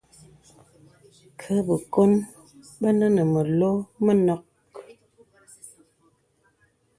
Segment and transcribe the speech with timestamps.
[1.39, 2.11] Kə bəkòn
[2.81, 3.73] bənə məlɔ̄
[4.05, 4.41] mənɔ̄k.